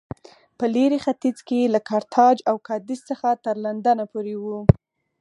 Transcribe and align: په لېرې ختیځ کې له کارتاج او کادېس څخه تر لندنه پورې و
په 0.57 0.65
لېرې 0.75 0.99
ختیځ 1.05 1.37
کې 1.47 1.71
له 1.73 1.79
کارتاج 1.89 2.37
او 2.49 2.55
کادېس 2.67 3.01
څخه 3.09 3.29
تر 3.45 3.55
لندنه 3.65 4.03
پورې 4.11 4.35
و 4.37 4.43